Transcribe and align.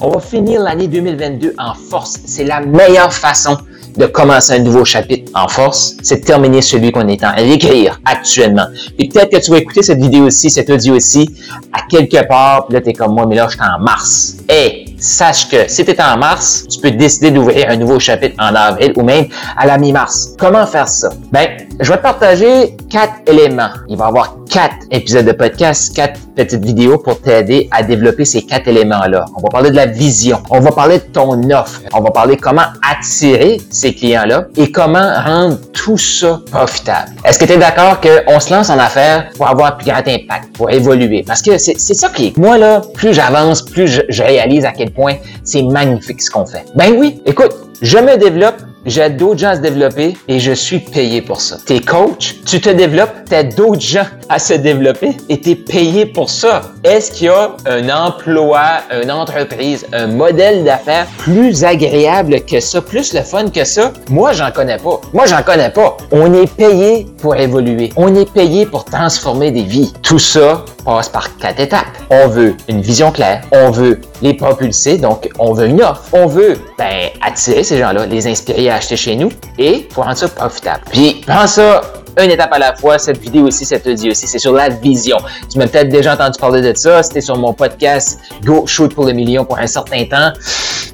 On 0.00 0.10
va 0.10 0.20
finir 0.20 0.60
l'année 0.60 0.88
2022 0.88 1.54
en 1.58 1.74
force. 1.74 2.18
C'est 2.26 2.44
la 2.44 2.60
meilleure 2.60 3.12
façon 3.12 3.56
de 3.96 4.06
commencer 4.06 4.54
un 4.54 4.58
nouveau 4.58 4.84
chapitre 4.84 5.30
en 5.34 5.48
force, 5.48 5.96
c'est 6.02 6.20
de 6.20 6.24
terminer 6.24 6.62
celui 6.62 6.90
qu'on 6.90 7.06
est 7.08 7.22
en 7.24 7.32
train 7.32 7.46
d'écrire 7.46 8.00
actuellement. 8.04 8.66
Et 8.98 9.08
peut-être 9.08 9.30
que 9.30 9.44
tu 9.44 9.50
vas 9.50 9.58
écouter 9.58 9.82
cette 9.82 10.00
vidéo 10.00 10.24
aussi, 10.24 10.50
cette 10.50 10.68
audio 10.70 10.96
aussi, 10.96 11.30
à 11.72 11.82
quelque 11.88 12.26
part, 12.26 12.66
puis 12.66 12.74
là, 12.74 12.80
tu 12.80 12.90
es 12.90 12.92
comme 12.92 13.14
moi, 13.14 13.26
mais 13.26 13.36
là, 13.36 13.46
je 13.48 13.56
suis 13.56 13.62
en 13.62 13.80
mars. 13.80 14.36
Et 14.48 14.84
sache 14.98 15.48
que 15.48 15.68
si 15.68 15.84
tu 15.84 15.90
es 15.92 16.02
en 16.02 16.16
mars, 16.16 16.66
tu 16.68 16.80
peux 16.80 16.90
décider 16.90 17.30
d'ouvrir 17.30 17.70
un 17.70 17.76
nouveau 17.76 18.00
chapitre 18.00 18.34
en 18.38 18.54
avril 18.54 18.92
ou 18.96 19.02
même 19.02 19.26
à 19.56 19.66
la 19.66 19.78
mi-mars. 19.78 20.34
Comment 20.38 20.66
faire 20.66 20.88
ça? 20.88 21.10
Ben, 21.30 21.48
je 21.78 21.90
vais 21.90 21.98
te 21.98 22.02
partager 22.02 22.76
quatre 22.90 23.14
éléments. 23.26 23.70
Il 23.88 23.96
va 23.96 24.06
y 24.06 24.08
avoir 24.08 24.36
quatre 24.48 24.76
épisodes 24.90 25.26
de 25.26 25.32
podcast, 25.32 25.94
quatre 25.94 26.20
petites 26.34 26.64
vidéos 26.64 26.98
pour 26.98 27.20
t'aider 27.20 27.68
à 27.70 27.82
développer 27.82 28.24
ces 28.24 28.42
quatre 28.42 28.68
éléments-là. 28.68 29.24
On 29.36 29.40
va 29.40 29.48
parler 29.48 29.70
de 29.70 29.76
la 29.76 29.86
vision. 29.86 30.42
On 30.50 30.60
va 30.60 30.72
parler 30.72 30.98
de 30.98 31.04
ton 31.04 31.42
offre. 31.50 31.82
On 31.92 32.00
va 32.00 32.10
parler 32.10 32.36
comment 32.36 32.62
attirer 32.88 33.60
ces 33.70 33.94
clients-là 33.94 34.46
et 34.56 34.70
comment 34.70 35.12
rendre 35.24 35.58
tout 35.72 35.98
ça 35.98 36.40
profitable. 36.50 37.12
Est-ce 37.24 37.38
que 37.38 37.44
tu 37.44 37.52
es 37.52 37.58
d'accord 37.58 38.00
qu'on 38.00 38.40
se 38.40 38.52
lance 38.52 38.70
en 38.70 38.78
affaires 38.78 39.30
pour 39.36 39.48
avoir 39.48 39.68
un 39.68 39.76
plus 39.76 39.86
grand 39.86 40.06
impact, 40.06 40.54
pour 40.54 40.70
évoluer? 40.70 41.24
Parce 41.26 41.42
que 41.42 41.58
c'est 41.58 41.76
ça 41.76 42.08
qui 42.08 42.28
est. 42.28 42.36
Moi, 42.36 42.58
là, 42.58 42.82
plus 42.94 43.14
j'avance, 43.14 43.62
plus 43.62 43.88
je, 43.88 44.02
je 44.08 44.22
réalise 44.22 44.64
à 44.64 44.72
quel 44.72 44.90
point 44.90 45.14
c'est 45.42 45.62
magnifique 45.62 46.22
ce 46.22 46.30
qu'on 46.30 46.46
fait. 46.46 46.64
Ben 46.74 46.94
oui, 46.96 47.22
écoute, 47.26 47.54
je 47.82 47.98
me 47.98 48.16
développe 48.16 48.56
J'aide 48.86 49.16
d'autres 49.16 49.40
gens 49.40 49.48
à 49.48 49.56
se 49.56 49.60
développer 49.60 50.14
et 50.28 50.38
je 50.38 50.52
suis 50.52 50.78
payé 50.78 51.22
pour 51.22 51.40
ça. 51.40 51.56
T'es 51.64 51.80
coach, 51.80 52.36
tu 52.44 52.60
te 52.60 52.68
développes, 52.68 53.24
t'aides 53.26 53.54
d'autres 53.54 53.80
gens 53.80 54.04
à 54.28 54.38
se 54.38 54.54
développer 54.54 55.16
et 55.28 55.40
t'es 55.40 55.54
payé 55.54 56.06
pour 56.06 56.30
ça. 56.30 56.62
Est-ce 56.82 57.12
qu'il 57.12 57.26
y 57.26 57.30
a 57.30 57.52
un 57.66 57.88
emploi, 57.88 58.80
une 59.02 59.10
entreprise, 59.10 59.86
un 59.92 60.06
modèle 60.06 60.64
d'affaires 60.64 61.06
plus 61.18 61.64
agréable 61.64 62.40
que 62.42 62.60
ça, 62.60 62.80
plus 62.80 63.14
le 63.14 63.22
fun 63.22 63.48
que 63.48 63.64
ça? 63.64 63.92
Moi, 64.08 64.32
j'en 64.32 64.50
connais 64.50 64.78
pas. 64.78 65.00
Moi, 65.12 65.26
j'en 65.26 65.42
connais 65.42 65.70
pas. 65.70 65.96
On 66.10 66.32
est 66.34 66.52
payé 66.54 67.06
pour 67.18 67.36
évoluer. 67.36 67.92
On 67.96 68.14
est 68.14 68.30
payé 68.30 68.66
pour 68.66 68.84
transformer 68.84 69.50
des 69.50 69.62
vies. 69.62 69.92
Tout 70.02 70.18
ça 70.18 70.64
passe 70.84 71.08
par 71.08 71.36
quatre 71.38 71.60
étapes. 71.60 71.86
On 72.10 72.28
veut 72.28 72.54
une 72.68 72.80
vision 72.80 73.10
claire, 73.10 73.42
on 73.52 73.70
veut 73.70 74.00
les 74.22 74.34
propulser, 74.34 74.98
donc 74.98 75.28
on 75.38 75.52
veut 75.52 75.66
une 75.66 75.82
offre, 75.82 76.02
on 76.12 76.26
veut 76.26 76.58
ben, 76.78 77.08
attirer 77.22 77.64
ces 77.64 77.78
gens-là, 77.78 78.06
les 78.06 78.26
inspirer 78.26 78.70
à 78.70 78.76
acheter 78.76 78.96
chez 78.96 79.16
nous 79.16 79.30
et 79.58 79.88
pour 79.92 80.04
rendre 80.04 80.16
ça 80.16 80.28
profitable. 80.28 80.82
Puis 80.90 81.22
prends 81.26 81.46
ça 81.46 81.80
une 82.22 82.30
étape 82.30 82.52
à 82.52 82.58
la 82.58 82.74
fois, 82.74 82.98
cette 82.98 83.18
vidéo 83.18 83.46
aussi, 83.46 83.64
cette 83.64 83.86
audio 83.86 84.12
aussi, 84.12 84.26
c'est 84.26 84.38
sur 84.38 84.52
la 84.52 84.68
vision. 84.68 85.16
Tu 85.50 85.58
m'as 85.58 85.66
peut-être 85.66 85.88
déjà 85.88 86.14
entendu 86.14 86.38
parler 86.38 86.60
de 86.60 86.76
ça, 86.76 87.02
c'était 87.02 87.20
sur 87.20 87.36
mon 87.36 87.52
podcast 87.52 88.20
Go 88.44 88.66
Shoot 88.66 88.94
pour 88.94 89.06
le 89.06 89.12
million 89.12 89.44
pour 89.44 89.58
un 89.58 89.66
certain 89.66 90.04
temps. 90.04 90.32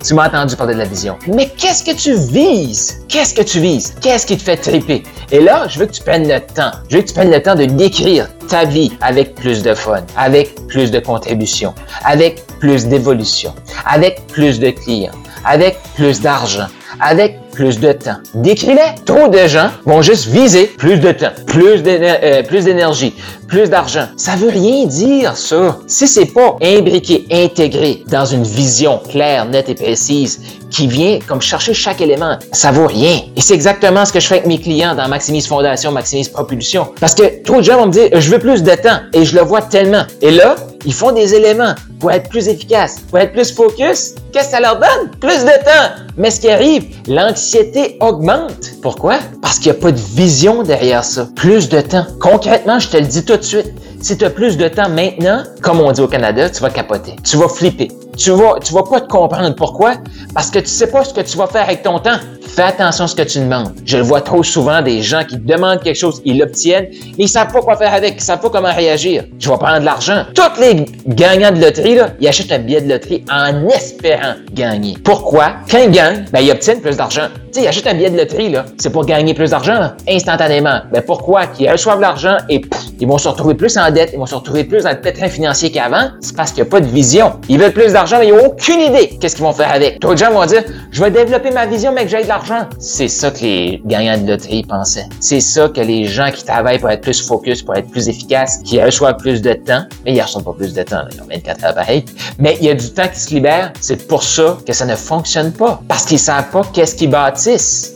Tu 0.03 0.14
m'as 0.14 0.28
entendu 0.28 0.56
parler 0.56 0.75
de 0.75 0.78
la 0.78 0.86
vision. 0.86 1.19
Mais 1.26 1.48
qu'est-ce 1.48 1.84
que 1.84 1.94
tu 1.94 2.14
vises? 2.14 3.03
Qu'est-ce 3.09 3.34
que 3.34 3.42
tu 3.42 3.60
vises? 3.60 3.94
Qu'est-ce 4.00 4.25
qui 4.25 4.38
te 4.38 4.42
fait 4.42 4.56
triper? 4.56 5.03
Et 5.30 5.41
là, 5.41 5.66
je 5.69 5.78
veux 5.78 5.86
que 5.86 5.92
tu 5.92 6.03
prennes 6.03 6.26
le 6.26 6.41
temps. 6.41 6.70
Je 6.88 6.97
veux 6.97 7.03
que 7.03 7.09
tu 7.09 7.14
prennes 7.14 7.30
le 7.30 7.42
temps 7.42 7.54
de 7.54 7.66
décrire 7.66 8.28
ta 8.48 8.64
vie 8.64 8.92
avec 9.03 9.34
plus 9.34 9.62
de 9.62 9.75
fun, 9.75 10.03
avec 10.16 10.54
plus 10.69 10.91
de 10.91 11.00
contribution, 11.00 11.75
avec 12.04 12.47
plus 12.60 12.86
d'évolution, 12.86 13.54
avec 13.84 14.26
plus 14.28 14.59
de 14.59 14.70
clients, 14.70 15.12
avec 15.44 15.78
plus 15.94 16.20
d'argent, 16.20 16.66
avec 16.98 17.38
plus 17.60 17.78
de 17.78 17.93
temps. 17.93 18.16
Décris-les. 18.32 19.04
Trop 19.04 19.28
de 19.28 19.47
gens 19.47 19.69
vont 19.84 20.00
juste 20.00 20.28
viser 20.28 20.65
plus 20.65 20.98
de 20.98 21.12
temps, 21.12 21.32
plus 21.47 21.82
euh, 21.87 22.43
d'énergie, 22.43 23.15
plus 23.48 23.69
d'argent. 23.69 24.06
Ça 24.16 24.34
veut 24.34 24.48
rien 24.48 24.87
dire, 24.87 25.37
ça. 25.37 25.78
Si 25.87 26.09
c'est 26.09 26.32
pas 26.32 26.56
imbriqué, 26.62 27.26
intégré 27.31 28.03
dans 28.06 28.25
une 28.25 28.44
vision 28.44 28.98
claire, 29.06 29.44
nette 29.44 29.69
et 29.69 29.75
précise 29.75 30.41
qui 30.71 30.87
vient 30.87 31.19
comme 31.28 31.43
chercher 31.43 31.75
chaque 31.75 32.00
élément, 32.00 32.38
ça 32.50 32.72
vaut 32.72 32.87
rien. 32.87 33.21
Et 33.37 33.43
c'est 33.43 33.54
exactement 33.54 34.06
ce 34.06 34.15
que 34.15 34.21
je 34.21 34.27
fais 34.27 34.37
avec 34.37 34.47
mes 34.47 34.59
clients 34.59 34.94
dans 34.94 35.09
Maximise 35.09 35.47
Fondation, 35.47 35.92
Maximise 35.92 36.31
Propulsion. 36.31 36.88
Parce 36.98 37.15
que 37.15 37.42
trop 37.42 37.59
de 37.59 37.62
gens 37.62 37.77
vont 37.77 37.88
me 37.88 37.92
dire, 37.92 38.09
je 38.15 38.31
veux 38.31 38.38
plus 38.38 38.62
de 38.62 38.75
temps. 38.75 39.00
Et 39.12 39.27
je 39.27 39.37
le 39.37 39.42
vois 39.42 39.60
tellement. 39.60 40.04
Et 40.22 40.31
là, 40.31 40.56
ils 40.84 40.94
font 40.94 41.12
des 41.12 41.34
éléments 41.34 41.74
pour 41.98 42.10
être 42.10 42.28
plus 42.28 42.48
efficaces, 42.48 43.00
pour 43.08 43.18
être 43.18 43.32
plus 43.32 43.52
focus. 43.52 44.14
Qu'est-ce 44.32 44.46
que 44.46 44.50
ça 44.52 44.60
leur 44.60 44.76
donne? 44.78 45.10
Plus 45.20 45.44
de 45.44 45.64
temps. 45.64 46.04
Mais 46.16 46.30
ce 46.30 46.41
qui 46.41 46.50
arrive, 46.50 46.84
l'anxiété 47.06 47.96
augmente. 48.00 48.70
Pourquoi? 48.82 49.18
Parce 49.42 49.58
qu'il 49.58 49.72
n'y 49.72 49.78
a 49.78 49.80
pas 49.80 49.92
de 49.92 50.00
vision 50.00 50.62
derrière 50.62 51.04
ça. 51.04 51.28
Plus 51.36 51.68
de 51.68 51.80
temps. 51.80 52.06
Concrètement, 52.20 52.78
je 52.78 52.88
te 52.88 52.96
le 52.96 53.06
dis 53.06 53.24
tout 53.24 53.36
de 53.36 53.42
suite. 53.42 53.72
Si 54.00 54.16
tu 54.16 54.24
as 54.24 54.30
plus 54.30 54.56
de 54.56 54.68
temps 54.68 54.88
maintenant, 54.88 55.42
comme 55.60 55.80
on 55.80 55.92
dit 55.92 56.00
au 56.00 56.08
Canada, 56.08 56.48
tu 56.48 56.62
vas 56.62 56.70
capoter. 56.70 57.16
Tu 57.22 57.36
vas 57.36 57.48
flipper. 57.48 57.88
Tu 58.16 58.30
vas, 58.30 58.58
tu 58.62 58.72
vas 58.72 58.82
pas 58.82 59.02
te 59.02 59.08
comprendre. 59.08 59.54
Pourquoi? 59.54 59.94
Parce 60.34 60.50
que 60.50 60.58
tu 60.58 60.66
sais 60.66 60.91
pas 60.91 61.04
ce 61.04 61.12
que 61.12 61.20
tu 61.20 61.36
vas 61.36 61.47
faire 61.47 61.64
avec 61.64 61.82
ton 61.82 61.98
temps. 61.98 62.16
Fais 62.54 62.62
attention 62.62 63.04
à 63.04 63.08
ce 63.08 63.14
que 63.14 63.22
tu 63.22 63.38
demandes. 63.38 63.72
Je 63.84 63.96
le 63.96 64.02
vois 64.02 64.20
trop 64.20 64.42
souvent 64.42 64.82
des 64.82 65.02
gens 65.02 65.24
qui 65.24 65.38
demandent 65.38 65.80
quelque 65.80 65.96
chose, 65.96 66.20
ils 66.24 66.38
l'obtiennent, 66.38 66.88
mais 66.90 67.24
ils 67.24 67.28
savent 67.28 67.52
pas 67.52 67.60
quoi 67.60 67.76
faire 67.76 67.94
avec, 67.94 68.16
ils 68.16 68.20
savent 68.22 68.40
pas 68.40 68.50
comment 68.50 68.74
réagir. 68.74 69.24
Je 69.38 69.48
vais 69.48 69.56
prendre 69.56 69.78
de 69.78 69.84
l'argent. 69.84 70.24
Tous 70.34 70.60
les 70.60 70.84
gagnants 71.06 71.52
de 71.52 71.60
loterie, 71.60 71.98
ils 72.20 72.28
achètent 72.28 72.52
un 72.52 72.58
billet 72.58 72.80
de 72.80 72.88
loterie 72.88 73.24
en 73.30 73.68
espérant 73.68 74.34
gagner. 74.52 74.96
Pourquoi? 75.04 75.52
Quand 75.70 75.78
ils 75.78 75.90
gagnent, 75.92 76.24
ben, 76.32 76.40
ils 76.40 76.50
obtiennent 76.50 76.80
plus 76.80 76.96
d'argent. 76.96 77.28
Tu 77.50 77.58
sais, 77.58 77.64
ils 77.64 77.68
achètent 77.68 77.88
un 77.88 77.94
billet 77.94 78.10
de 78.10 78.16
loterie, 78.16 78.48
là. 78.48 78.64
C'est 78.78 78.90
pour 78.90 79.04
gagner 79.04 79.34
plus 79.34 79.50
d'argent, 79.50 79.90
instantanément. 80.08 80.82
Ben, 80.92 81.02
pourquoi? 81.02 81.48
Qu'ils 81.48 81.68
reçoivent 81.68 82.00
l'argent 82.00 82.36
et 82.48 82.60
ils 83.00 83.08
vont 83.08 83.18
se 83.18 83.26
retrouver 83.26 83.54
plus 83.54 83.76
en 83.76 83.90
dette, 83.90 84.10
ils 84.12 84.18
vont 84.20 84.26
se 84.26 84.36
retrouver 84.36 84.62
plus 84.62 84.84
dans 84.84 84.90
le 84.90 85.00
pétrin 85.00 85.28
financier 85.28 85.72
qu'avant? 85.72 86.10
C'est 86.20 86.36
parce 86.36 86.52
qu'il 86.52 86.62
n'y 86.62 86.68
a 86.68 86.70
pas 86.70 86.80
de 86.80 86.86
vision. 86.86 87.32
Ils 87.48 87.58
veulent 87.58 87.72
plus 87.72 87.92
d'argent, 87.92 88.18
mais 88.20 88.28
ils 88.28 88.34
n'ont 88.34 88.46
aucune 88.46 88.80
idée 88.80 89.18
qu'est-ce 89.20 89.34
qu'ils 89.34 89.44
vont 89.44 89.52
faire 89.52 89.72
avec. 89.72 90.00
D'autres 90.00 90.18
gens 90.18 90.30
vont 90.30 90.46
dire, 90.46 90.62
je 90.92 91.02
vais 91.02 91.10
développer 91.10 91.50
ma 91.50 91.66
vision, 91.66 91.92
mais 91.92 92.04
que 92.04 92.10
j'ai 92.10 92.22
de 92.22 92.28
l'argent. 92.28 92.68
C'est 92.78 93.08
ça 93.08 93.32
que 93.32 93.40
les 93.40 93.82
gagnants 93.84 94.18
de 94.18 94.30
loterie 94.30 94.62
pensaient. 94.62 95.06
C'est 95.18 95.40
ça 95.40 95.68
que 95.68 95.80
les 95.80 96.04
gens 96.04 96.30
qui 96.30 96.44
travaillent 96.44 96.78
pour 96.78 96.90
être 96.90 97.00
plus 97.00 97.20
focus, 97.20 97.62
pour 97.62 97.74
être 97.74 97.90
plus 97.90 98.08
efficaces, 98.08 98.60
qui 98.64 98.80
reçoivent 98.80 99.16
plus 99.16 99.42
de 99.42 99.54
temps, 99.54 99.82
mais 100.04 100.12
ils 100.12 100.22
reçoivent 100.22 100.44
pas 100.44 100.54
plus 100.56 100.72
de 100.72 100.82
temps, 100.84 101.02
ils 101.12 101.20
ont 101.20 101.26
24 101.28 101.64
heures 101.64 101.74
pareil, 101.74 102.04
mais 102.38 102.56
il 102.60 102.66
y 102.66 102.70
a 102.70 102.74
du 102.74 102.90
temps 102.90 103.08
qui 103.12 103.18
se 103.18 103.34
libère. 103.34 103.72
C'est 103.80 104.06
pour 104.06 104.22
ça 104.22 104.58
que 104.64 104.72
ça 104.72 104.86
ne 104.86 104.94
fonctionne 104.94 105.50
pas. 105.50 105.82
Parce 105.88 106.04
qu'ils 106.04 106.20
savent 106.20 106.50
pas 106.50 106.62
qu'est-ce 106.72 106.94
qu'ils 106.94 107.10
bâtissent. 107.10 107.39